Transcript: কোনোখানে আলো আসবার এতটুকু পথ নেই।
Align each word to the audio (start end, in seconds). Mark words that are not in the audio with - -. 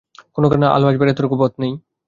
কোনোখানে 0.35 0.65
আলো 0.69 0.85
আসবার 0.87 1.07
এতটুকু 1.09 1.35
পথ 1.41 1.53
নেই। 1.61 1.71